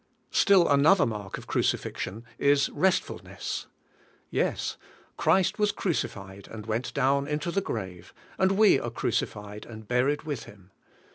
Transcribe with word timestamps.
Still 0.31 0.67
another 0.67 1.05
mark 1.05 1.37
of 1.37 1.45
crucifixion 1.45 2.25
is 2.39 2.69
restfulness. 2.71 3.67
Yes. 4.31 4.77
Christ 5.15 5.59
was 5.59 5.71
crucified, 5.71 6.47
and 6.49 6.65
went 6.65 6.91
down 6.95 7.27
into 7.27 7.51
the 7.51 7.61
grave, 7.61 8.11
and 8.39 8.53
we 8.53 8.79
are 8.79 8.89
crucified 8.89 9.63
and 9.67 9.87
buried 9.87 10.23
with 10.23 10.45
Him. 10.45 10.71